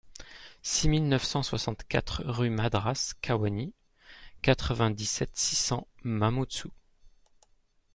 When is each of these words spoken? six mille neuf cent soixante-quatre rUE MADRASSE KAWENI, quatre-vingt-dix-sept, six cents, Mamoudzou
six 0.63 0.87
mille 0.89 1.07
neuf 1.07 1.23
cent 1.23 1.43
soixante-quatre 1.43 2.23
rUE 2.25 2.49
MADRASSE 2.49 3.13
KAWENI, 3.21 3.71
quatre-vingt-dix-sept, 4.41 5.29
six 5.37 5.55
cents, 5.55 5.87
Mamoudzou 6.03 6.71